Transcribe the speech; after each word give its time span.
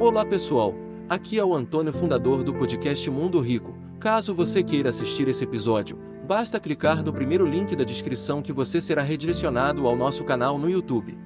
Olá 0.00 0.24
pessoal, 0.24 0.72
aqui 1.10 1.38
é 1.38 1.44
o 1.44 1.54
Antônio, 1.54 1.92
fundador 1.92 2.42
do 2.42 2.54
podcast 2.54 3.10
Mundo 3.10 3.38
Rico. 3.38 3.74
Caso 4.00 4.34
você 4.34 4.62
queira 4.62 4.88
assistir 4.88 5.28
esse 5.28 5.44
episódio, 5.44 5.98
basta 6.26 6.58
clicar 6.58 7.04
no 7.04 7.12
primeiro 7.12 7.46
link 7.46 7.76
da 7.76 7.84
descrição 7.84 8.40
que 8.40 8.50
você 8.50 8.80
será 8.80 9.02
redirecionado 9.02 9.86
ao 9.86 9.94
nosso 9.94 10.24
canal 10.24 10.56
no 10.58 10.70
YouTube. 10.70 11.18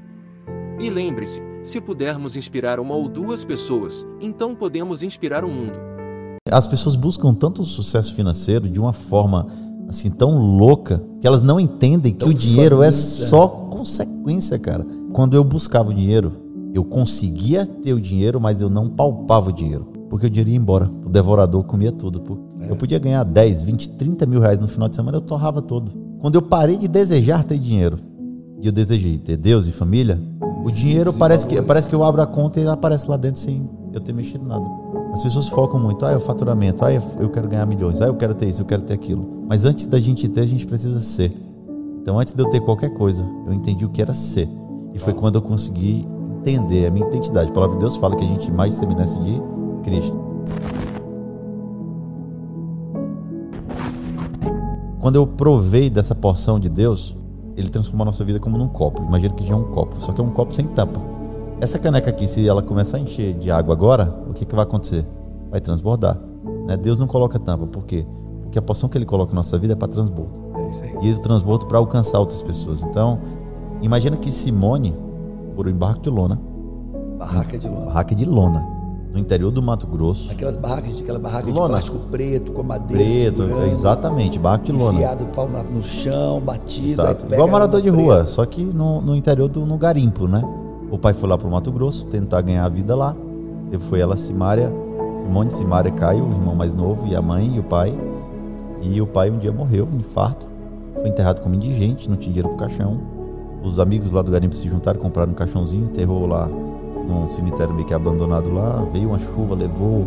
E 0.80 0.90
lembre-se, 0.90 1.40
se 1.62 1.80
pudermos 1.80 2.34
inspirar 2.34 2.80
uma 2.80 2.96
ou 2.96 3.08
duas 3.08 3.44
pessoas, 3.44 4.04
então 4.20 4.56
podemos 4.56 5.04
inspirar 5.04 5.44
o 5.44 5.48
mundo. 5.48 5.78
As 6.50 6.66
pessoas 6.66 6.96
buscam 6.96 7.32
tanto 7.32 7.62
o 7.62 7.64
sucesso 7.64 8.12
financeiro 8.12 8.68
de 8.68 8.80
uma 8.80 8.92
forma 8.92 9.46
assim 9.88 10.10
tão 10.10 10.36
louca 10.36 11.00
que 11.20 11.28
elas 11.28 11.42
não 11.42 11.60
entendem 11.60 12.12
que 12.12 12.28
o 12.28 12.34
dinheiro 12.34 12.82
é 12.82 12.90
só 12.90 13.46
consequência, 13.46 14.58
cara. 14.58 14.84
Quando 15.12 15.36
eu 15.36 15.44
buscava 15.44 15.90
o 15.90 15.94
dinheiro, 15.94 16.43
eu 16.74 16.84
conseguia 16.84 17.64
ter 17.64 17.94
o 17.94 18.00
dinheiro, 18.00 18.40
mas 18.40 18.60
eu 18.60 18.68
não 18.68 18.88
palpava 18.88 19.50
o 19.50 19.52
dinheiro. 19.52 19.86
Porque 20.10 20.26
o 20.26 20.30
dinheiro 20.30 20.50
ia 20.50 20.56
embora. 20.56 20.90
O 21.06 21.08
devorador 21.08 21.62
comia 21.62 21.92
tudo. 21.92 22.20
É. 22.60 22.70
Eu 22.70 22.74
podia 22.74 22.98
ganhar 22.98 23.22
10, 23.22 23.62
20, 23.62 23.90
30 23.90 24.26
mil 24.26 24.40
reais 24.40 24.58
no 24.58 24.66
final 24.66 24.88
de 24.88 24.96
semana, 24.96 25.18
eu 25.18 25.20
torrava 25.20 25.62
todo. 25.62 25.92
Quando 26.18 26.34
eu 26.34 26.42
parei 26.42 26.76
de 26.76 26.88
desejar 26.88 27.44
ter 27.44 27.58
dinheiro, 27.58 27.98
e 28.60 28.66
eu 28.66 28.72
desejei 28.72 29.18
ter 29.18 29.36
Deus 29.36 29.66
e 29.66 29.70
família, 29.70 30.20
o 30.64 30.70
dinheiro 30.70 31.12
parece 31.12 31.46
que, 31.46 31.60
parece 31.62 31.88
que 31.88 31.94
eu 31.94 32.02
abro 32.02 32.22
a 32.22 32.26
conta 32.26 32.58
e 32.58 32.62
ele 32.62 32.70
aparece 32.70 33.08
lá 33.08 33.16
dentro 33.16 33.40
sem 33.40 33.68
eu 33.92 34.00
ter 34.00 34.12
mexido 34.12 34.44
nada. 34.44 34.64
As 35.12 35.22
pessoas 35.22 35.48
focam 35.48 35.78
muito, 35.78 36.04
ah, 36.04 36.10
é 36.10 36.16
o 36.16 36.20
faturamento, 36.20 36.84
ah, 36.84 36.92
eu 36.92 37.30
quero 37.30 37.46
ganhar 37.46 37.66
milhões, 37.66 38.00
ah, 38.00 38.06
eu 38.06 38.14
quero 38.14 38.34
ter 38.34 38.48
isso, 38.48 38.62
eu 38.62 38.66
quero 38.66 38.82
ter 38.82 38.94
aquilo. 38.94 39.44
Mas 39.46 39.64
antes 39.64 39.86
da 39.86 40.00
gente 40.00 40.28
ter, 40.28 40.40
a 40.40 40.46
gente 40.46 40.66
precisa 40.66 40.98
ser. 40.98 41.32
Então, 42.00 42.18
antes 42.18 42.34
de 42.34 42.42
eu 42.42 42.48
ter 42.48 42.60
qualquer 42.60 42.90
coisa, 42.94 43.24
eu 43.46 43.52
entendi 43.52 43.84
o 43.84 43.90
que 43.90 44.02
era 44.02 44.12
ser. 44.12 44.48
E 44.92 44.98
foi 44.98 45.12
quando 45.12 45.36
eu 45.36 45.42
consegui 45.42 46.06
entender 46.44 46.86
a 46.86 46.90
minha 46.90 47.06
identidade. 47.06 47.50
A 47.50 47.52
palavra 47.52 47.76
de 47.76 47.80
Deus 47.80 47.96
fala 47.96 48.14
que 48.14 48.24
a 48.24 48.28
gente 48.28 48.52
mais 48.52 48.74
semelhança 48.74 49.18
de 49.20 49.40
Cristo. 49.82 50.18
Quando 55.00 55.16
eu 55.16 55.26
provei 55.26 55.90
dessa 55.90 56.14
porção 56.14 56.58
de 56.58 56.68
Deus, 56.68 57.16
ele 57.56 57.68
transformou 57.68 58.02
a 58.02 58.06
nossa 58.06 58.24
vida 58.24 58.38
como 58.38 58.58
num 58.58 58.68
copo. 58.68 59.02
Imagina 59.02 59.34
que 59.34 59.44
já 59.44 59.54
é 59.54 59.56
um 59.56 59.64
copo, 59.64 60.00
só 60.00 60.12
que 60.12 60.20
é 60.20 60.24
um 60.24 60.30
copo 60.30 60.54
sem 60.54 60.66
tampa. 60.66 61.00
Essa 61.60 61.78
caneca 61.78 62.10
aqui, 62.10 62.26
se 62.26 62.46
ela 62.46 62.62
começar 62.62 62.98
a 62.98 63.00
encher 63.00 63.34
de 63.34 63.50
água 63.50 63.74
agora, 63.74 64.14
o 64.28 64.32
que, 64.32 64.44
que 64.44 64.54
vai 64.54 64.64
acontecer? 64.64 65.06
Vai 65.50 65.60
transbordar. 65.60 66.18
Né? 66.66 66.76
Deus 66.76 66.98
não 66.98 67.06
coloca 67.06 67.38
tampa, 67.38 67.66
por 67.66 67.84
quê? 67.84 68.06
Porque 68.42 68.58
a 68.58 68.62
porção 68.62 68.88
que 68.88 68.98
ele 68.98 69.04
coloca 69.04 69.32
na 69.32 69.36
nossa 69.36 69.58
vida 69.58 69.74
é 69.74 69.76
para 69.76 69.88
transbordo. 69.88 70.32
É 70.56 71.06
e 71.06 71.12
o 71.12 71.18
transbordo 71.18 71.66
para 71.66 71.78
alcançar 71.78 72.18
outras 72.18 72.42
pessoas. 72.42 72.82
Então, 72.82 73.18
imagina 73.82 74.16
que 74.16 74.32
Simone, 74.32 74.94
por 75.54 75.68
um 75.68 75.72
barraco 75.72 76.02
de 76.02 76.10
lona. 76.10 76.40
Barraca 77.18 77.58
de 77.58 77.68
lona. 77.68 77.86
Barraca 77.86 78.14
de 78.14 78.24
lona. 78.24 78.74
No 79.12 79.18
interior 79.20 79.52
do 79.52 79.62
Mato 79.62 79.86
Grosso. 79.86 80.32
Aquelas 80.32 80.56
barracas, 80.56 81.00
aquela 81.00 81.20
barraca 81.20 81.46
lona. 81.46 81.60
de 81.60 81.68
plástico 81.68 81.98
preto, 82.10 82.52
com 82.52 82.62
madeira. 82.64 83.04
Preto, 83.04 83.42
exatamente, 83.70 84.38
barraca 84.38 84.64
de 84.64 84.72
lona. 84.72 84.98
Enfiado 84.98 85.26
no 85.72 85.82
chão, 85.82 86.40
batido. 86.40 86.88
Exato. 86.88 87.32
Igual 87.32 87.48
morador 87.48 87.80
de 87.80 87.88
rua, 87.88 88.26
só 88.26 88.44
que 88.44 88.62
no, 88.64 89.00
no 89.00 89.14
interior 89.14 89.48
do 89.48 89.64
no 89.64 89.78
garimpo, 89.78 90.26
né? 90.26 90.42
O 90.90 90.98
pai 90.98 91.12
foi 91.12 91.28
lá 91.28 91.38
para 91.38 91.46
o 91.46 91.50
Mato 91.50 91.70
Grosso 91.70 92.06
tentar 92.06 92.40
ganhar 92.40 92.64
a 92.64 92.68
vida 92.68 92.96
lá. 92.96 93.16
Ele 93.68 93.82
foi 93.82 94.00
ela, 94.00 94.16
Simária, 94.16 94.72
Simone, 95.16 95.50
Simária 95.52 95.90
Caio, 95.92 96.24
o 96.24 96.32
irmão 96.32 96.54
mais 96.54 96.74
novo, 96.74 97.06
e 97.06 97.14
a 97.14 97.22
mãe 97.22 97.54
e 97.54 97.60
o 97.60 97.62
pai. 97.62 97.96
E 98.82 99.00
o 99.00 99.06
pai 99.06 99.30
um 99.30 99.38
dia 99.38 99.52
morreu, 99.52 99.88
um 99.90 99.96
infarto. 99.96 100.46
Foi 100.94 101.08
enterrado 101.08 101.40
como 101.40 101.54
indigente, 101.54 102.10
não 102.10 102.16
tinha 102.16 102.32
dinheiro 102.32 102.48
pro 102.50 102.58
caixão. 102.58 103.13
Os 103.64 103.80
amigos 103.80 104.12
lá 104.12 104.20
do 104.20 104.30
garimpo 104.30 104.54
se 104.54 104.68
juntaram, 104.68 105.00
compraram 105.00 105.32
um 105.32 105.34
caixãozinho, 105.34 105.86
enterrou 105.86 106.26
lá 106.26 106.46
num 106.46 107.30
cemitério 107.30 107.74
meio 107.74 107.86
que 107.86 107.94
abandonado 107.94 108.52
lá. 108.52 108.86
Veio 108.92 109.08
uma 109.08 109.18
chuva, 109.18 109.54
levou 109.54 110.06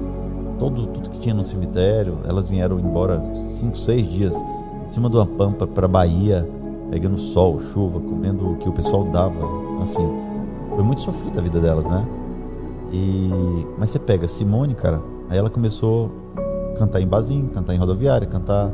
todo, 0.59 0.86
tudo 0.88 1.09
que 1.09 1.19
tinha 1.19 1.33
no 1.33 1.44
cemitério. 1.44 2.19
Elas 2.23 2.50
vieram 2.50 2.80
embora 2.80 3.19
cinco, 3.55 3.75
seis 3.75 4.05
dias 4.08 4.39
em 4.85 4.88
cima 4.88 5.09
de 5.09 5.16
uma 5.16 5.25
pampa 5.25 5.66
para 5.66 5.88
Bahia, 5.88 6.47
pegando 6.91 7.17
sol, 7.17 7.59
chuva, 7.59 8.00
comendo 8.00 8.51
o 8.51 8.57
que 8.57 8.69
o 8.69 8.72
pessoal 8.72 9.03
dava. 9.06 9.40
Assim, 9.81 10.07
foi 10.75 10.84
muito 10.84 11.01
sofrida 11.01 11.40
a 11.40 11.44
vida 11.44 11.59
delas, 11.59 11.85
né? 11.85 12.07
E 12.91 13.66
mas 13.78 13.90
você 13.90 13.97
pega 13.97 14.28
Simone, 14.28 14.75
cara, 14.75 15.01
aí 15.29 15.38
ela 15.38 15.50
começou 15.50 16.12
a 16.38 16.78
cantar 16.78 17.01
em 17.01 17.07
barzinho, 17.07 17.50
cantar 17.50 17.73
em 17.73 17.78
rodoviária, 17.78 18.28
cantar 18.28 18.72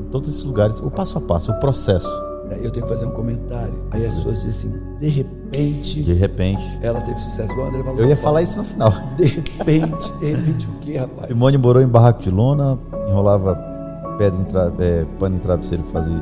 em 0.00 0.10
todos 0.10 0.28
esses 0.28 0.44
lugares, 0.44 0.80
o 0.80 0.90
passo 0.90 1.16
a 1.16 1.20
passo, 1.22 1.50
o 1.50 1.58
processo. 1.58 2.33
Eu 2.50 2.70
tenho 2.70 2.86
que 2.86 2.92
fazer 2.92 3.06
um 3.06 3.10
comentário. 3.10 3.74
Aí 3.90 4.04
as 4.06 4.16
pessoas 4.16 4.42
dizem 4.42 4.70
assim, 4.70 4.98
de 5.00 5.08
repente. 5.08 6.00
De 6.00 6.12
repente. 6.14 6.78
Ela 6.82 7.00
teve 7.00 7.18
sucesso 7.18 7.52
igual 7.52 7.66
o 7.66 7.70
André 7.70 7.82
falou. 7.82 8.00
Eu 8.00 8.08
ia 8.08 8.16
falar 8.16 8.42
isso 8.42 8.58
no 8.58 8.64
final. 8.64 8.92
De 9.16 9.24
repente, 9.24 10.12
de 10.20 10.32
repente 10.32 10.68
o 10.68 10.78
quê, 10.80 10.96
rapaz? 10.98 11.28
Simone 11.28 11.58
morou 11.58 11.82
em 11.82 11.88
barraco 11.88 12.22
de 12.22 12.30
lona, 12.30 12.78
enrolava 13.08 13.54
pedra 14.18 14.40
em 14.40 14.44
tra... 14.44 14.72
é, 14.78 15.04
pano 15.18 15.36
em 15.36 15.38
travesseiro 15.38 15.82
fazer 15.92 16.12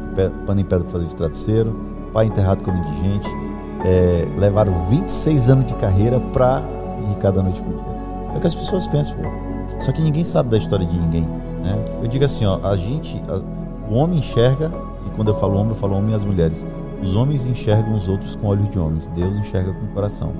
pano 0.47 0.61
em 0.61 0.65
pedra 0.65 0.87
fazer 0.89 1.07
de 1.07 1.15
travesseiro, 1.15 1.77
pai 2.13 2.27
enterrado 2.27 2.65
como 2.65 2.79
indigente 2.79 3.29
é, 3.85 4.27
levaram 4.37 4.73
26 4.89 5.51
anos 5.51 5.67
de 5.67 5.75
carreira 5.75 6.21
para 6.33 6.63
ir 7.11 7.17
cada 7.17 7.43
noite 7.43 7.61
por 7.63 7.73
dia. 7.73 7.93
É 8.35 8.37
o 8.37 8.41
que 8.41 8.47
as 8.47 8.55
pessoas 8.55 8.87
pensam, 8.87 9.17
pô. 9.17 9.81
Só 9.81 9.93
que 9.93 10.03
ninguém 10.03 10.25
sabe 10.25 10.51
da 10.51 10.59
história 10.59 10.87
de 10.87 10.99
ninguém. 10.99 11.23
Né? 11.63 11.85
Eu 12.01 12.09
digo 12.09 12.25
assim, 12.25 12.45
ó, 12.45 12.61
a 12.63 12.77
gente, 12.77 13.21
a, 13.29 13.91
o 13.91 13.95
homem 13.95 14.19
enxerga, 14.19 14.73
quando 15.15 15.29
eu 15.29 15.35
falo 15.35 15.57
homem, 15.57 15.71
eu 15.71 15.77
falo 15.77 15.97
homem 15.97 16.13
e 16.13 16.15
as 16.15 16.25
mulheres. 16.25 16.67
Os 17.03 17.15
homens 17.17 17.47
enxergam 17.47 17.95
os 17.95 18.09
outros 18.09 18.37
com 18.37 18.47
olhos 18.49 18.69
de 18.71 18.79
homens, 18.79 19.09
Deus 19.09 19.37
enxerga 19.37 19.73
com 19.73 19.87
o 19.87 19.89
coração. 19.89 20.33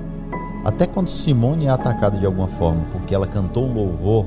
Até 0.63 0.85
quando 0.85 1.09
Simone 1.09 1.65
é 1.65 1.69
atacada 1.69 2.17
de 2.17 2.25
alguma 2.25 2.47
forma, 2.47 2.81
porque 2.91 3.13
ela 3.13 3.27
cantou 3.27 3.65
um 3.65 3.73
louvor, 3.73 4.25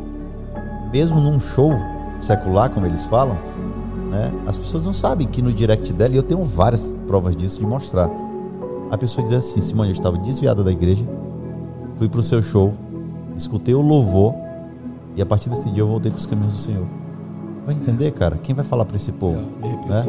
mesmo 0.93 1.21
num 1.21 1.41
show 1.41 1.73
secular, 2.21 2.71
como 2.71 2.87
eles 2.87 3.05
falam, 3.07 3.37
né? 4.11 4.33
As 4.47 4.57
pessoas 4.57 4.85
não 4.85 4.93
sabem 4.93 5.27
que 5.27 5.41
no 5.41 5.53
direct 5.53 5.93
dela, 5.93 6.15
e 6.15 6.17
eu 6.17 6.23
tenho 6.23 6.43
várias 6.43 6.91
provas 7.07 7.35
disso 7.35 7.59
de 7.59 7.67
mostrar 7.67 8.11
a 8.91 8.97
pessoa 8.97 9.25
diz 9.25 9.35
assim: 9.35 9.61
Simone, 9.61 9.91
eu 9.91 9.93
estava 9.93 10.17
desviada 10.19 10.63
da 10.63 10.71
igreja, 10.71 11.05
fui 11.97 12.09
para 12.09 12.21
o 12.21 12.23
seu 12.23 12.43
show, 12.43 12.75
escutei 13.37 13.75
o 13.75 13.81
louvor 13.81 14.35
e 15.17 15.23
a 15.23 15.27
partir 15.27 15.49
desse 15.49 15.71
dia 15.71 15.83
eu 15.83 15.89
voltei 15.89 16.11
para 16.11 16.19
os 16.19 16.27
caminhos 16.27 16.53
do 16.53 16.59
Senhor. 16.59 16.87
Vai 17.65 17.75
entender, 17.75 18.13
cara? 18.13 18.37
Quem 18.37 18.55
vai 18.55 18.65
falar 18.65 18.85
para 18.85 18.97
esse 18.97 19.11
povo? 19.11 19.41
É, 19.63 19.89
né? 19.89 20.05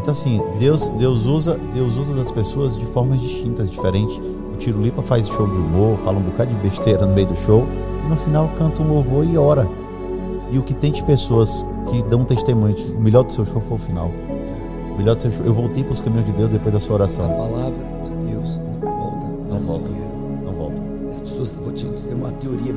Então 0.00 0.12
assim, 0.12 0.40
Deus, 0.58 0.88
Deus 0.88 1.26
usa, 1.26 1.60
Deus 1.74 1.94
usa 1.98 2.14
das 2.14 2.32
pessoas 2.32 2.74
de 2.74 2.86
formas 2.86 3.20
distintas, 3.20 3.70
diferentes. 3.70 4.18
O 4.50 4.56
Tiro 4.56 4.80
Lipa 4.80 5.02
faz 5.02 5.28
show 5.28 5.46
de 5.46 5.58
humor, 5.58 5.98
fala 5.98 6.18
um 6.18 6.22
bocado 6.22 6.54
de 6.54 6.60
besteira 6.62 7.04
no 7.04 7.14
meio 7.14 7.26
do 7.26 7.36
show 7.36 7.66
e 8.02 8.08
no 8.08 8.16
final 8.16 8.50
canta 8.56 8.82
um 8.82 8.88
louvor 8.88 9.26
e 9.26 9.36
ora. 9.36 9.68
E 10.50 10.58
o 10.58 10.62
que 10.62 10.72
tem 10.72 10.90
de 10.90 11.04
pessoas 11.04 11.66
que 11.90 12.02
dão 12.04 12.24
testemunho 12.24 12.74
que 12.74 12.92
o 12.92 12.98
melhor 13.00 13.24
do 13.24 13.32
seu 13.32 13.44
show 13.44 13.60
foi 13.60 13.76
o 13.76 13.80
final. 13.80 14.10
O 14.94 14.96
melhor 14.96 15.16
do 15.16 15.22
seu 15.22 15.32
show. 15.32 15.44
Eu 15.44 15.52
voltei 15.52 15.84
para 15.84 15.92
os 15.92 16.00
caminhos 16.00 16.24
de 16.24 16.32
Deus 16.32 16.50
depois 16.50 16.72
da 16.72 16.80
sua 16.80 16.94
oração. 16.94 17.26
A 17.26 17.28
palavra 17.28 17.84
Deus 18.26 18.58
não 18.82 18.90
volta 18.90 19.26
não 19.50 19.60
volta 19.60 19.88
não 20.44 20.52
volta 20.54 20.82
as 21.12 21.20
pessoas 21.20 21.56
vou 21.56 21.72
te 21.72 21.86
dizer 21.86 22.14
uma 22.14 22.32
teoria 22.32 22.72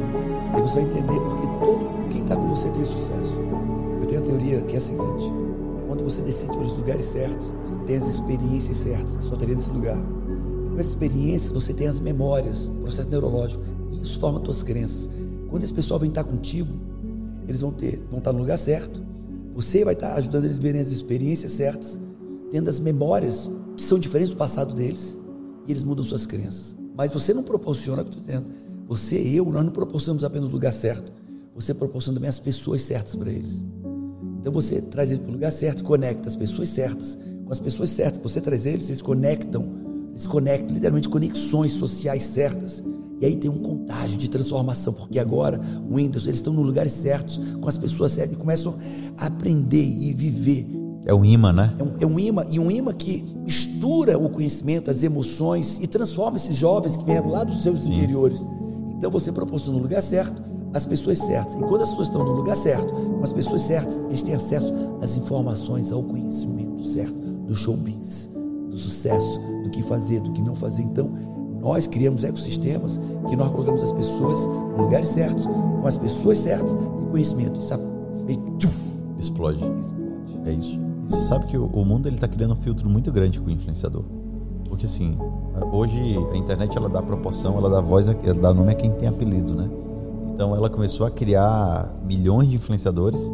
e 0.57 0.62
você 0.62 0.81
vai 0.81 0.89
entender 0.89 1.19
porque 1.22 1.47
todo 1.63 2.09
quem 2.09 2.22
está 2.22 2.35
com 2.35 2.50
você 2.50 2.69
tem 2.69 2.83
sucesso 2.83 3.35
eu 4.01 4.06
tenho 4.07 4.19
a 4.19 4.23
teoria 4.23 4.62
que 4.62 4.75
é 4.75 4.78
a 4.78 4.81
seguinte 4.81 5.31
quando 5.94 6.04
você 6.04 6.22
decide 6.24 6.52
pelos 6.52 6.74
lugares 6.74 7.06
certos 7.06 7.54
você 7.68 7.80
tem 7.86 7.96
as 7.96 8.08
experiências 8.08 8.78
certas 8.78 9.18
que 9.18 9.24
só 9.24 9.36
teria 9.36 9.54
nesse 9.54 9.70
lugar 9.70 9.98
e 9.98 10.70
com 10.70 10.80
essas 10.80 10.94
experiências 10.94 11.52
você 11.52 11.72
tem 11.72 11.88
as 11.88 12.00
memórias 12.00 12.68
processo 12.81 13.09
neurológico 13.09 13.64
e 13.92 14.02
isso 14.02 14.20
forma 14.20 14.44
suas 14.44 14.64
crenças 14.64 15.08
quando 15.50 15.64
esse 15.64 15.74
pessoal 15.74 16.00
vem 16.00 16.09
estar 16.09 16.24
contigo 16.24 16.74
eles 17.48 17.62
vão 17.62 17.72
ter 17.72 18.04
vão 18.09 18.18
estar 18.18 18.34
no 18.34 18.40
lugar 18.40 18.58
certo 18.58 19.04
você 19.54 19.86
vai 19.86 19.94
estar 19.94 20.16
ajudando 20.16 20.46
eles 20.46 20.58
a 20.58 20.62
verem 20.62 20.81
as 20.81 20.90
experiências 20.90 21.52
certas 21.52 22.00
tendo 22.50 22.70
as 22.70 22.80
memórias 22.80 23.50
que 23.75 23.84
são 23.84 24.00
diferentes 24.00 24.31
do 24.31 24.38
passado 24.38 24.74
deles 24.74 25.18
e 25.66 25.72
eles 25.72 25.84
mudam 25.84 26.04
suas 26.04 26.25
crenças. 26.25 26.75
Mas 26.96 27.12
você 27.12 27.34
não 27.34 27.44
proporciona 27.44 28.02
o 28.02 28.06
que 28.06 28.12
eu 28.12 28.20
estou 28.20 28.25
dizendo. 28.28 28.48
Você 28.88 29.20
e 29.20 29.36
eu, 29.36 29.46
nós 29.46 29.66
não 29.66 29.72
proporcionamos 29.72 30.24
apenas 30.24 30.50
o 30.50 30.51
lugar 30.51 30.72
certo. 30.72 31.12
Você 31.56 31.74
proporciona 31.74 32.16
também 32.16 32.30
as 32.30 32.39
pessoas 32.39 32.84
certas 32.84 33.16
para 33.16 33.31
eles. 33.31 33.63
Então 34.44 34.51
você 34.51 34.81
traz 34.81 35.10
eles 35.10 35.19
para 35.19 35.30
o 35.30 35.34
lugar 35.34 35.54
certo, 35.54 35.86
conecta 35.86 36.28
as 36.28 36.36
pessoas 36.36 36.68
certas 36.68 37.18
com 37.45 37.51
as 37.54 37.62
pessoas 37.62 37.92
certas. 37.92 38.19
Você 38.22 38.42
traz 38.42 38.66
eles, 38.66 38.90
eles 38.90 39.01
conectam, 39.01 39.66
eles 40.12 40.28
conectam 40.28 40.74
literalmente 40.74 41.07
conexões 41.07 41.72
sociais 41.72 42.24
certas. 42.24 42.84
E 43.22 43.25
aí 43.25 43.38
tem 43.38 43.50
um 43.50 43.60
contágio 43.60 44.18
de 44.18 44.30
transformação, 44.30 44.92
porque 44.92 45.18
agora 45.18 45.62
o 45.90 45.95
Windows, 45.95 46.25
eles 46.25 46.40
estão 46.40 46.51
nos 46.51 46.66
lugares 46.66 46.92
certos, 46.92 47.40
com 47.56 47.69
as 47.69 47.78
pessoas 47.78 48.12
certas, 48.12 48.36
e 48.36 48.38
começam 48.38 48.75
a 49.18 49.28
aprender 49.28 49.84
e 49.84 50.12
viver 50.13 50.68
é 51.06 51.13
um 51.13 51.25
imã, 51.25 51.51
né? 51.51 51.75
É 51.78 51.84
um, 51.84 51.94
é 52.00 52.06
um 52.06 52.18
imã, 52.18 52.46
e 52.50 52.57
um 52.57 52.72
imã 52.72 52.94
que 52.94 53.25
mistura 53.44 54.18
o 54.18 54.30
conhecimento, 54.30 54.89
as 54.89 55.04
emoções 55.04 55.78
e 55.81 55.86
transforma 55.86 56.38
esses 56.38 56.56
jovens 56.56 56.96
que 56.96 57.04
vieram 57.04 57.30
lá 57.30 57.44
dos 57.44 57.62
seus 57.62 57.81
Sim. 57.81 57.94
interiores. 57.94 58.42
Então 58.98 59.12
você 59.12 59.30
proporciona 59.30 59.78
no 59.78 59.84
lugar 59.84 60.01
certo 60.01 60.42
as 60.74 60.86
pessoas 60.86 61.20
certas. 61.20 61.56
E 61.56 61.60
quando 61.60 61.81
as 61.84 61.90
pessoas 61.90 62.08
estão 62.08 62.24
no 62.24 62.31
lugar 62.31 62.58
certo, 62.58 62.92
com 62.94 63.24
as 63.24 63.31
pessoas 63.31 63.62
certas, 63.62 64.00
eles 64.08 64.24
têm 64.24 64.34
acesso 64.34 64.74
às 65.02 65.16
informações, 65.18 65.92
ao 65.92 66.02
conhecimento 66.04 66.84
certo 66.86 67.14
do 67.14 67.56
showbiz, 67.56 68.30
do 68.70 68.78
sucesso, 68.78 69.40
do 69.64 69.70
que 69.70 69.84
fazer, 69.84 70.20
do 70.22 70.31
que 70.31 70.42
não 70.42 70.56
fazer. 70.56 70.81
Então, 70.84 71.12
Nós 71.62 71.88
criamos 71.88 72.25
ecossistemas 72.25 73.00
que 73.30 73.38
nós 73.38 73.50
colocamos 73.50 73.81
as 73.81 73.94
pessoas 73.94 74.46
nos 74.46 74.78
lugares 74.78 75.08
certos, 75.08 75.46
com 75.48 75.88
as 75.88 75.98
pessoas 75.98 76.38
certas 76.40 76.74
e 76.74 77.06
conhecimento. 77.06 77.58
Isso 77.62 77.74
e, 78.28 78.36
tchuf, 78.58 78.92
Explode. 79.18 79.64
explode. 79.80 79.96
É 80.46 80.52
isso. 80.52 80.78
E 81.08 81.10
você 81.10 81.22
sabe 81.22 81.46
que 81.46 81.58
o, 81.58 81.86
mundo 81.86 82.08
ele 82.08 82.18
tá 82.18 82.28
criando 82.28 82.52
um 82.52 82.58
filtro 82.58 82.90
muito 82.90 83.14
grande 83.14 83.40
com 83.40 83.48
o 83.48 83.50
influenciador. 83.52 84.04
Porque 84.68 84.88
assim, 84.88 85.18
hoje 85.72 86.18
a 86.34 86.36
internet 86.36 86.78
ela 86.78 86.90
dá 86.90 87.02
proporção, 87.02 87.58
ela 87.58 87.70
dá 87.70 87.80
voz, 87.80 88.08
ela 88.08 88.34
dá 88.34 88.54
nome 88.54 88.72
a 88.72 88.75
quem 88.75 88.92
tem 88.92 89.08
apelido, 89.08 89.56
né? 89.56 89.70
Então 90.33 90.56
ela 90.56 90.69
começou 90.69 91.06
a 91.06 91.12
criar 91.12 91.94
milhões 92.03 92.50
de 92.50 92.56
influenciadores, 92.56 93.31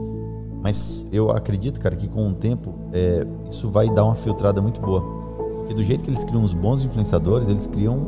mas 0.62 1.06
eu 1.12 1.32
acredito, 1.32 1.80
cara, 1.80 1.96
que 1.96 2.08
com 2.10 2.28
o 2.28 2.34
tempo 2.34 2.76
é, 2.92 3.26
isso 3.50 3.70
vai 3.70 3.90
dar 3.90 4.04
uma 4.04 4.16
filtrada 4.16 4.62
muito 4.62 4.82
boa. 4.82 5.02
Porque 5.60 5.74
do 5.74 5.84
jeito 5.84 6.04
que 6.04 6.10
eles 6.10 6.26
criam 6.26 6.44
os 6.44 6.54
bons 6.54 6.84
influenciadores, 6.84 7.48
eles 7.48 7.68
criam 7.68 8.00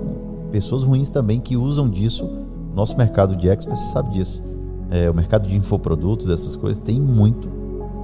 pessoas 0.51 0.83
ruins 0.83 1.09
também 1.09 1.39
que 1.39 1.55
usam 1.55 1.89
disso. 1.89 2.29
Nosso 2.75 2.97
mercado 2.97 3.35
de 3.35 3.47
experts 3.47 3.91
sabe 3.91 4.11
disso. 4.11 4.41
É, 4.89 5.09
o 5.09 5.13
mercado 5.13 5.47
de 5.47 5.55
infoprodutos, 5.55 6.27
essas 6.27 6.57
coisas, 6.57 6.77
tem 6.77 6.99
muito 6.99 7.49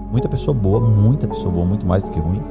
muita 0.10 0.30
pessoa 0.30 0.54
boa, 0.56 0.80
muita 0.80 1.28
pessoa 1.28 1.52
boa, 1.52 1.66
muito 1.66 1.86
mais 1.86 2.04
do 2.04 2.12
que 2.12 2.20
ruim. 2.20 2.42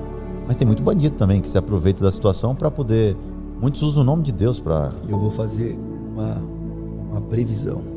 Mas 0.47 0.57
tem 0.57 0.67
muito 0.67 0.83
bandido 0.83 1.17
também 1.17 1.41
que 1.41 1.49
se 1.49 1.57
aproveita 1.57 2.05
da 2.05 2.13
situação 2.13 2.55
para 2.55 2.71
poder. 2.71 3.17
Muitos 3.61 3.83
usam 3.83 4.03
o 4.03 4.07
nome 4.07 4.23
de 4.23 4.33
Deus 4.33 4.61
para. 4.61 4.93
Eu 5.09 5.19
vou 5.19 5.31
fazer 5.31 5.79
uma, 6.13 6.43
uma 7.11 7.21
previsão. 7.23 7.96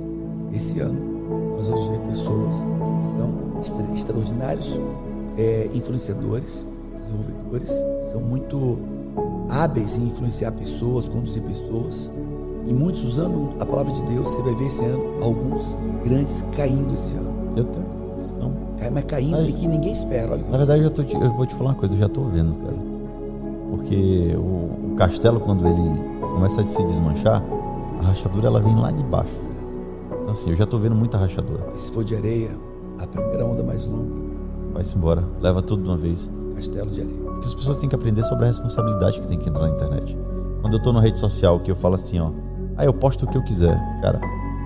Esse 0.53 0.79
ano, 0.79 0.99
nós 1.57 1.67
vamos 1.69 1.87
ver 1.87 1.99
pessoas 2.01 2.55
que 2.55 3.17
são 3.17 3.31
extra- 3.61 3.93
extraordinários 3.93 4.79
é, 5.37 5.69
influenciadores, 5.73 6.67
desenvolvedores, 6.97 7.69
são 8.11 8.19
muito 8.21 8.77
hábeis 9.49 9.97
em 9.97 10.03
influenciar 10.07 10.51
pessoas, 10.53 11.07
conduzir 11.07 11.41
pessoas. 11.43 12.11
E 12.65 12.73
muitos 12.73 13.03
usando 13.03 13.53
a 13.59 13.65
palavra 13.65 13.91
de 13.93 14.03
Deus, 14.03 14.27
você 14.29 14.41
vai 14.41 14.53
ver 14.55 14.65
esse 14.65 14.83
ano 14.85 15.23
alguns 15.23 15.77
grandes 16.03 16.43
caindo 16.55 16.93
esse 16.93 17.15
ano. 17.15 17.31
Eu 17.55 17.63
tenho. 17.65 17.85
Não. 18.39 18.51
Cai- 18.79 18.89
Mas 18.89 19.03
caindo 19.05 19.37
Aí- 19.37 19.49
e 19.49 19.53
que 19.53 19.67
ninguém 19.67 19.93
espera. 19.93 20.33
Olha, 20.33 20.43
Na 20.49 20.57
verdade, 20.57 20.83
eu, 20.83 20.89
te- 20.89 21.15
eu 21.15 21.33
vou 21.33 21.45
te 21.45 21.55
falar 21.55 21.71
uma 21.71 21.75
coisa, 21.75 21.95
eu 21.95 21.99
já 21.99 22.09
tô 22.09 22.21
vendo, 22.23 22.53
cara. 22.63 22.77
Porque 23.71 24.33
o, 24.35 24.91
o 24.91 24.93
castelo, 24.95 25.39
quando 25.39 25.65
ele 25.67 25.99
começa 26.33 26.61
a 26.61 26.65
se 26.65 26.83
desmanchar, 26.85 27.43
a 27.99 28.03
rachadura 28.03 28.47
ela 28.47 28.59
vem 28.59 28.75
lá 28.75 28.91
de 28.91 29.03
baixo. 29.03 29.31
Então, 30.29 30.39
assim, 30.39 30.51
eu 30.51 30.55
já 30.55 30.65
tô 30.67 30.77
vendo 30.77 30.93
muita 30.93 31.17
rachadura. 31.17 31.65
e 31.73 31.79
se 31.79 31.91
for 31.91 32.03
de 32.03 32.15
areia, 32.15 32.55
a 32.99 33.07
primeira 33.07 33.43
onda 33.43 33.63
mais 33.63 33.87
longa, 33.87 34.29
Vai-se 34.71 34.95
embora, 34.95 35.27
leva 35.41 35.59
tudo 35.63 35.81
de 35.81 35.89
uma 35.89 35.97
vez. 35.97 36.29
castelo 36.55 36.91
de 36.91 37.01
areia. 37.01 37.17
Porque 37.23 37.47
as 37.47 37.55
pessoas 37.55 37.79
têm 37.79 37.89
que 37.89 37.95
aprender 37.95 38.21
sobre 38.21 38.45
a 38.45 38.47
responsabilidade 38.47 39.19
que 39.19 39.27
tem 39.27 39.39
que 39.39 39.49
entrar 39.49 39.63
na 39.63 39.69
internet. 39.73 40.15
Quando 40.61 40.73
eu 40.73 40.83
tô 40.83 40.93
na 40.93 41.01
rede 41.01 41.17
social, 41.17 41.59
que 41.61 41.71
eu 41.71 41.75
falo 41.75 41.95
assim, 41.95 42.19
ó, 42.19 42.29
ah, 42.77 42.85
eu 42.85 42.93
posto 42.93 43.25
o 43.25 43.27
que 43.27 43.35
eu 43.35 43.43
quiser. 43.43 43.75
Cara, 44.03 44.21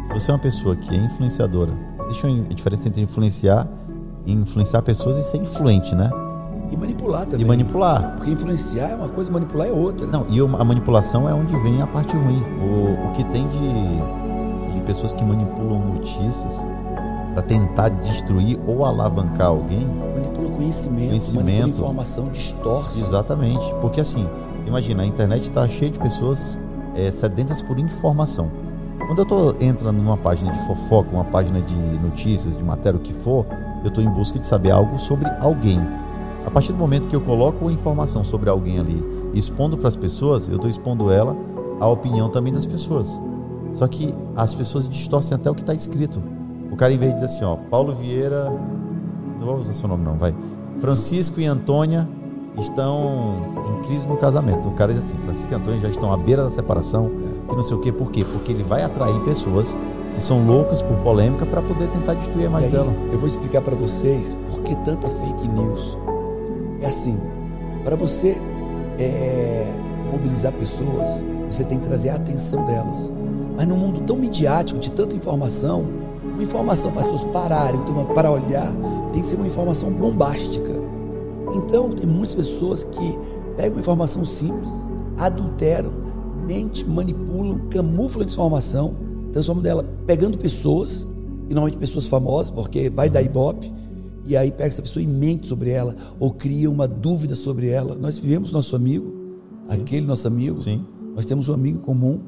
se 0.06 0.12
você 0.12 0.32
é 0.32 0.34
uma 0.34 0.40
pessoa 0.42 0.76
que 0.76 0.94
é 0.94 0.98
influenciadora, 0.98 1.72
existe 2.02 2.26
uma 2.26 2.54
diferença 2.54 2.90
entre 2.90 3.02
influenciar 3.02 3.66
e 4.26 4.34
influenciar 4.34 4.82
pessoas 4.82 5.18
e 5.18 5.24
ser 5.24 5.38
influente, 5.38 5.96
né? 5.96 6.12
E 6.72 6.76
manipular 6.76 7.26
também. 7.26 7.46
E 7.46 7.48
manipular. 7.48 8.16
Porque 8.18 8.32
influenciar 8.32 8.90
é 8.90 8.96
uma 8.96 9.08
coisa, 9.08 9.32
manipular 9.32 9.68
é 9.68 9.72
outra. 9.72 10.08
Não, 10.08 10.26
e 10.30 10.42
a 10.42 10.64
manipulação 10.66 11.30
é 11.30 11.34
onde 11.34 11.56
vem 11.58 11.82
a 11.82 11.88
parte 11.88 12.18
ruim. 12.18 12.44
O, 12.60 13.08
o 13.08 13.12
que 13.14 13.24
tem 13.26 13.48
de, 13.48 14.23
de 14.74 14.82
pessoas 14.82 15.14
que 15.14 15.24
manipulam 15.24 15.80
notícias 15.80 16.66
para 17.34 17.42
tentar 17.42 17.90
destruir 17.90 18.60
ou 18.68 18.86
alavancar 18.86 19.48
alguém 19.48 19.88
Manipula 20.14 20.50
conhecimento, 20.52 21.08
Conhecimento. 21.10 21.46
manipula 21.48 21.70
informação, 21.70 22.30
distorce. 22.30 23.00
Exatamente. 23.00 23.74
Porque 23.82 24.00
assim, 24.02 24.28
imagina, 24.68 25.04
a 25.04 25.06
internet 25.06 25.44
está 25.44 25.68
cheia 25.68 25.90
de 25.90 25.98
pessoas 26.00 26.58
é, 26.96 27.12
sedentas 27.12 27.62
por 27.62 27.80
informação. 27.80 28.52
Quando 29.08 29.20
eu 29.20 29.26
tô 29.26 29.56
entrando 29.60 29.98
numa 29.98 30.16
página 30.16 30.52
de 30.52 30.60
fofoca, 30.68 31.10
uma 31.12 31.26
página 31.26 31.62
de 31.62 31.76
notícias, 31.76 32.56
de 32.56 32.64
matéria, 32.64 32.98
o 32.98 33.02
que 33.02 33.14
for, 33.14 33.46
eu 33.84 33.90
estou 33.90 34.04
em 34.04 34.10
busca 34.10 34.38
de 34.40 34.48
saber 34.48 34.72
algo 34.72 34.98
sobre 35.00 35.28
alguém. 35.42 35.80
A 36.46 36.52
partir 36.52 36.72
do 36.72 36.78
momento 36.78 37.08
que 37.08 37.16
eu 37.16 37.22
coloco 37.22 37.70
informação 37.72 38.24
sobre 38.24 38.50
alguém 38.50 38.80
ali 38.80 39.04
e 39.34 39.40
expondo 39.40 39.78
para 39.78 39.88
as 39.88 39.96
pessoas, 39.96 40.48
eu 40.48 40.56
estou 40.56 40.70
expondo 40.70 41.12
ela 41.12 41.36
à 41.80 41.88
opinião 41.88 42.30
também 42.30 42.54
das 42.54 42.66
pessoas. 42.66 43.20
Só 43.74 43.88
que 43.88 44.14
as 44.36 44.54
pessoas 44.54 44.88
distorcem 44.88 45.36
até 45.36 45.50
o 45.50 45.56
que 45.56 45.62
está 45.62 45.74
escrito. 45.74 46.22
O 46.72 46.76
cara, 46.76 46.94
em 46.94 46.98
vez 46.98 47.14
de 47.14 47.22
dizer 47.22 47.34
assim, 47.34 47.46
ó, 47.46 47.56
Paulo 47.56 47.94
Vieira. 47.94 48.50
Não 49.40 49.46
vou 49.46 49.58
usar 49.58 49.74
seu 49.74 49.88
nome, 49.88 50.04
não, 50.04 50.18
vai. 50.18 50.34
Francisco 50.80 51.40
e 51.40 51.46
Antônia 51.46 52.08
estão 52.58 53.36
em 53.68 53.88
crise 53.88 54.08
no 54.08 54.18
casamento. 54.18 54.70
O 54.70 54.72
cara 54.74 54.94
diz 54.94 55.06
assim: 55.06 55.18
Francisco 55.18 55.52
e 55.54 55.56
Antônia 55.56 55.80
já 55.80 55.90
estão 55.90 56.14
à 56.14 56.18
beira 56.18 56.44
da 56.44 56.50
separação, 56.50 57.12
que 57.48 57.56
não 57.56 57.62
sei 57.62 57.76
o 57.76 57.80
quê. 57.80 57.92
Por 57.92 58.12
quê? 58.12 58.24
Porque 58.24 58.52
ele 58.52 58.64
vai 58.64 58.84
atrair 58.84 59.20
pessoas 59.22 59.76
que 60.14 60.22
são 60.22 60.46
loucas 60.46 60.82
por 60.82 60.96
polêmica 60.98 61.46
para 61.46 61.62
poder 61.62 61.90
tentar 61.90 62.14
destruir 62.14 62.46
a 62.46 62.50
imagem 62.50 62.68
aí, 62.68 62.74
dela. 62.74 62.94
eu 63.12 63.18
vou 63.18 63.28
explicar 63.28 63.62
para 63.62 63.76
vocês 63.76 64.36
por 64.36 64.62
que 64.62 64.76
tanta 64.78 65.10
fake 65.10 65.48
news. 65.48 65.98
É 66.82 66.88
assim, 66.88 67.20
para 67.84 67.96
você 67.96 68.40
é, 69.00 69.74
mobilizar 70.12 70.54
pessoas, 70.54 71.24
você 71.50 71.64
tem 71.64 71.80
que 71.80 71.88
trazer 71.88 72.10
a 72.10 72.16
atenção 72.16 72.66
delas. 72.66 73.12
Mas 73.56 73.68
num 73.68 73.78
mundo 73.78 74.02
tão 74.02 74.18
midiático, 74.18 74.80
de 74.80 74.92
tanta 74.92 75.16
informação, 75.16 75.86
uma 76.34 76.44
informação 76.44 76.92
para 76.92 77.02
as 77.02 77.08
pessoas 77.08 77.32
pararem, 77.32 77.80
para 78.14 78.32
olhar, 78.32 78.74
tem 79.12 79.22
que 79.22 79.28
ser 79.28 79.36
uma 79.36 79.48
informação 79.48 79.92
bombástica. 79.92 80.72
Então, 81.54 81.92
tem 81.92 82.08
muitas 82.08 82.36
pessoas 82.36 82.84
que 82.84 83.18
pegam 83.56 83.80
informação 83.80 84.26
simples, 84.26 84.68
adulteram, 85.18 85.92
mentem, 86.48 86.86
manipulam, 86.86 87.68
camuflam 87.70 88.26
essa 88.26 88.34
informação, 88.34 88.96
transformam 89.32 89.64
dela 89.64 89.86
pegando 90.08 90.38
pessoas, 90.38 91.08
e 91.50 91.54
normalmente 91.54 91.78
pessoas 91.78 92.08
famosas, 92.08 92.50
porque 92.50 92.90
vai 92.90 93.10
dar 93.10 93.22
ibope, 93.22 93.72
e 94.26 94.36
aí 94.36 94.52
pega 94.52 94.70
essa 94.70 94.82
pessoa 94.82 95.04
e 95.04 95.08
mente 95.08 95.48
sobre 95.48 95.70
ela, 95.70 95.96
ou 96.20 96.32
cria 96.32 96.70
uma 96.70 96.88
dúvida 96.88 97.36
sobre 97.36 97.70
ela. 97.70 97.96
Nós 97.96 98.18
vivemos 98.18 98.52
nosso 98.52 98.76
amigo, 98.76 99.14
aquele 99.68 100.08
nosso 100.08 100.28
amigo, 100.28 100.62
Sim. 100.62 100.84
nós 101.16 101.26
temos 101.26 101.50
um 101.50 101.54
amigo 101.54 101.80
comum, 101.80 102.22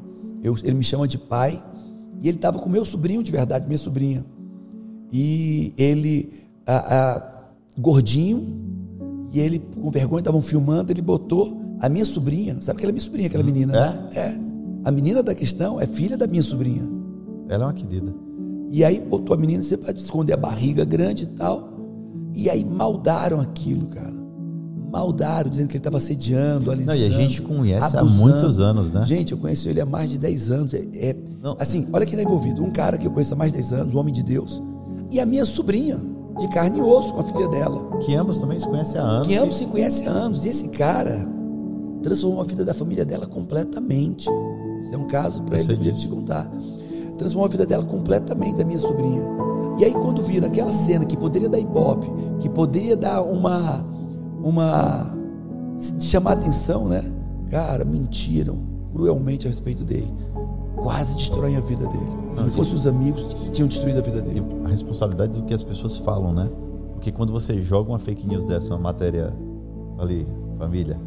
eu- 0.46 0.56
ele 0.64 0.76
me 0.76 0.84
chama 0.84 1.08
de 1.08 1.18
pai, 1.18 1.62
e 2.22 2.28
ele 2.28 2.38
estava 2.38 2.60
com 2.60 2.70
meu 2.70 2.86
sobrinho 2.86 3.24
de 3.24 3.32
verdade, 3.32 3.66
minha 3.68 3.78
sobrinha. 3.78 4.26
E 5.12 5.74
ele, 5.78 6.32
a, 6.66 6.76
a- 7.16 7.50
gordinho, 7.80 8.56
e 9.32 9.40
ele, 9.40 9.60
com 9.60 9.90
vergonha, 9.92 10.20
estavam 10.22 10.42
filmando, 10.42 10.92
ele 10.92 11.02
botou 11.02 11.62
a 11.80 11.90
minha 11.90 12.06
sobrinha, 12.06 12.58
sabe 12.62 12.78
aquela 12.78 12.92
minha 12.92 13.02
sobrinha, 13.04 13.28
aquela 13.28 13.44
menina, 13.44 13.74
né? 13.74 14.10
É. 14.14 14.40
A 14.86 14.92
menina 14.92 15.22
da 15.24 15.34
questão 15.36 15.80
é 15.80 15.86
filha 15.88 16.16
da 16.18 16.28
minha 16.28 16.44
sobrinha. 16.44 16.88
Ela 17.50 17.64
é 17.64 17.68
uma 17.68 17.74
querida. 17.74 18.14
E 18.72 18.84
aí 18.84 19.00
botou 19.00 19.34
a 19.36 19.38
menina, 19.38 19.62
você 19.64 19.78
pode 19.78 20.00
esconder 20.00 20.34
a 20.34 20.38
barriga 20.38 20.86
grande 20.86 21.24
e 21.24 21.28
tal. 21.28 21.70
E 22.34 22.50
aí 22.50 22.64
maldaram 22.64 23.40
aquilo, 23.40 23.88
cara. 23.88 24.14
Maldaram, 24.96 25.50
dizendo 25.50 25.68
que 25.68 25.74
ele 25.74 25.80
estava 25.80 25.98
assediando, 25.98 26.68
Não, 26.68 26.72
alisando. 26.74 26.98
e 26.98 27.06
a 27.06 27.10
gente 27.10 27.42
conhece 27.42 27.98
há 27.98 28.00
abusando. 28.00 28.22
muitos 28.30 28.60
anos, 28.62 28.94
né? 28.94 29.04
Gente, 29.04 29.34
eu 29.34 29.38
conheço 29.38 29.68
ele 29.68 29.82
há 29.82 29.86
mais 29.86 30.10
de 30.10 30.18
10 30.18 30.52
anos. 30.52 30.74
É, 30.74 30.86
é- 30.94 31.16
Não. 31.44 31.58
assim, 31.60 31.86
olha 31.92 32.06
quem 32.06 32.18
está 32.18 32.24
envolvido. 32.24 32.64
Um 32.64 32.72
cara 32.72 32.98
que 32.98 33.06
eu 33.06 33.12
conheço 33.12 33.34
há 33.34 33.38
mais 33.38 33.52
de 33.52 33.58
10 33.58 33.74
anos, 33.74 33.94
um 33.94 33.98
homem 34.00 34.14
de 34.14 34.24
Deus. 34.24 34.64
E 35.12 35.20
a 35.20 35.26
minha 35.26 35.44
sobrinha, 35.44 36.00
de 36.40 36.48
carne 36.48 36.80
e 36.80 36.82
osso, 36.82 37.14
com 37.14 37.20
a 37.20 37.24
filha 37.26 37.48
dela. 37.50 37.98
Que 38.00 38.16
ambos 38.16 38.38
também 38.38 38.58
se 38.58 38.66
conhecem 38.66 38.98
há 38.98 39.04
anos. 39.04 39.28
Que 39.28 39.36
ambos 39.36 39.56
se 39.58 39.66
conhecem 39.66 40.08
há 40.08 40.12
anos. 40.12 40.46
E 40.46 40.50
esse 40.50 40.70
cara 40.70 41.28
transformou 42.02 42.40
a 42.40 42.46
vida 42.46 42.64
da 42.64 42.74
família 42.74 43.04
dela 43.04 43.28
completamente. 43.28 44.30
Isso 44.82 44.94
é 44.94 44.98
um 44.98 45.08
caso 45.08 45.44
para 45.44 45.60
ele 45.60 45.76
disso. 45.76 46.00
te 46.00 46.08
contar. 46.08 46.50
Transformou 47.18 47.48
a 47.48 47.50
vida 47.50 47.66
dela 47.66 47.84
completamente, 47.84 48.56
da 48.58 48.64
minha 48.64 48.80
sobrinha. 48.80 49.24
E 49.78 49.84
aí, 49.84 49.92
quando 49.92 50.22
viram 50.22 50.48
aquela 50.48 50.72
cena 50.72 51.04
que 51.04 51.18
poderia 51.18 51.50
dar 51.50 51.60
ibope, 51.60 52.08
que 52.40 52.48
poderia 52.48 52.96
dar 52.96 53.22
uma. 53.22 53.94
Uma 54.46 55.12
chamar 56.00 56.34
atenção, 56.34 56.88
né? 56.88 57.04
Cara, 57.50 57.84
mentiram 57.84 58.58
cruelmente 58.94 59.48
a 59.48 59.50
respeito 59.50 59.84
dele. 59.84 60.12
Quase 60.76 61.16
destroem 61.16 61.58
a 61.58 61.62
vida 61.62 61.88
dele. 61.88 62.12
Se 62.30 62.38
não 62.38 62.46
Não, 62.46 62.52
fossem 62.52 62.76
os 62.76 62.86
amigos, 62.86 63.50
tinham 63.52 63.68
destruído 63.68 63.98
a 63.98 64.02
vida 64.02 64.22
dele. 64.22 64.44
a 64.64 64.70
responsabilidade 64.70 65.34
do 65.34 65.44
que 65.44 65.54
as 65.54 65.64
pessoas 65.64 65.98
falam, 65.98 66.32
né? 66.32 66.48
Porque 66.94 67.12
quando 67.12 67.34
você 67.34 67.62
joga 67.62 67.90
uma 67.90 68.00
fake 68.00 68.28
news 68.28 68.46
dessa, 68.46 68.74
uma 68.74 68.80
matéria 68.80 69.34
ali, 69.98 70.28
família, 70.60 71.00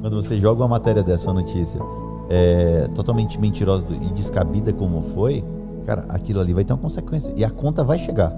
quando 0.00 0.20
você 0.20 0.38
joga 0.38 0.60
uma 0.62 0.68
matéria 0.68 1.02
dessa, 1.02 1.30
uma 1.30 1.40
notícia, 1.40 1.80
é, 2.28 2.88
totalmente 2.94 3.40
mentirosa 3.40 3.86
e 3.90 4.12
descabida 4.12 4.72
como 4.72 5.00
foi, 5.00 5.42
cara, 5.86 6.04
aquilo 6.08 6.40
ali 6.40 6.52
vai 6.52 6.64
ter 6.64 6.72
uma 6.74 6.78
consequência 6.78 7.32
e 7.36 7.44
a 7.44 7.50
conta 7.50 7.82
vai 7.82 7.98
chegar. 7.98 8.32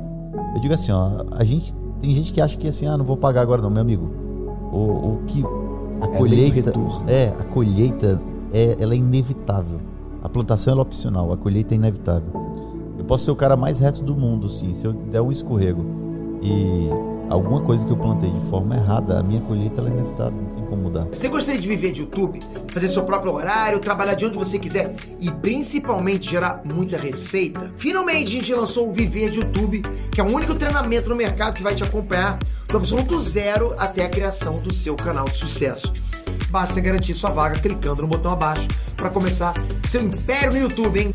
Eu 0.55 0.61
digo 0.61 0.73
assim, 0.75 0.93
ó, 0.93 1.25
a 1.33 1.45
gente 1.45 1.75
tem 2.01 2.15
gente 2.15 2.33
que 2.33 2.41
acha 2.41 2.57
que 2.57 2.69
assim, 2.69 2.87
ah, 2.87 2.97
não 2.97 3.05
vou 3.05 3.17
pagar 3.17 3.43
agora 3.43 3.61
não, 3.61 3.71
meu 3.71 3.81
amigo. 3.83 4.24
O, 4.75 5.15
o 5.15 5.23
que 5.29 5.45
a 6.01 6.07
É 6.07 6.19
colheita 6.19 6.73
é 7.07 7.29
a 7.29 7.45
colheita 7.45 8.21
é 8.53 8.77
ela 8.81 8.93
é 8.93 8.97
inevitável. 8.97 9.81
A 10.21 10.29
plantação 10.29 10.73
ela 10.73 10.81
é 10.81 10.83
opcional, 10.83 11.33
a 11.33 11.37
colheita 11.37 11.75
é 11.75 11.77
inevitável. 11.77 12.29
Eu 12.99 13.05
posso 13.05 13.25
ser 13.25 13.31
o 13.31 13.37
cara 13.37 13.57
mais 13.57 13.79
reto 13.79 14.03
do 14.03 14.17
mundo, 14.17 14.49
sim. 14.49 14.75
Se 14.75 14.85
eu 14.85 14.93
der 14.93 15.21
um 15.21 15.31
escorrego 15.31 15.85
e 16.43 16.89
alguma 17.31 17.61
coisa 17.61 17.85
que 17.85 17.93
eu 17.93 17.97
plantei 17.97 18.31
de 18.31 18.41
forma 18.51 18.75
errada, 18.75 19.19
a 19.19 19.23
minha 19.23 19.41
colheita 19.43 19.81
é 19.81 19.87
inevitável, 19.87 20.43
não 20.43 20.51
tem 20.51 20.65
como 20.65 20.83
mudar. 20.83 21.07
Você 21.13 21.29
gostaria 21.29 21.61
de 21.61 21.69
viver 21.69 21.93
de 21.93 22.01
YouTube, 22.01 22.41
fazer 22.73 22.89
seu 22.89 23.05
próprio 23.05 23.33
horário, 23.33 23.79
trabalhar 23.79 24.15
de 24.15 24.27
onde 24.27 24.37
você 24.37 24.59
quiser 24.59 24.95
e 25.21 25.31
principalmente 25.31 26.31
gerar 26.31 26.63
muita 26.65 26.97
receita? 26.97 27.73
Finalmente 27.77 28.29
a 28.29 28.41
gente 28.41 28.55
lançou 28.55 28.89
o 28.89 28.93
Viver 28.93 29.31
de 29.31 29.41
YouTube, 29.41 29.83
que 30.11 30.21
é 30.21 30.25
o 30.25 30.27
único 30.27 30.55
treinamento 30.55 31.09
no 31.09 31.15
mercado 31.15 31.55
que 31.55 31.63
vai 31.63 31.75
te 31.75 31.83
acompanhar 31.83 32.39
do 32.75 32.79
absoluto 32.79 33.21
zero 33.21 33.73
até 33.79 34.05
a 34.05 34.09
criação 34.09 34.61
do 34.61 34.75
seu 34.75 34.97
canal 34.97 35.27
de 35.27 35.37
sucesso. 35.37 35.93
Basta 36.51 36.81
garantir 36.81 37.15
sua 37.15 37.31
vaga 37.31 37.61
clicando 37.61 38.03
no 38.03 38.09
botão 38.09 38.33
abaixo 38.33 38.67
para 38.97 39.11
começar 39.11 39.55
seu 39.85 40.03
império 40.03 40.51
no 40.51 40.59
YouTube, 40.59 40.99
hein? 40.99 41.15